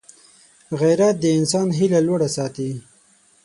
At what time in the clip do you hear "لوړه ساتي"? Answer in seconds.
2.07-2.71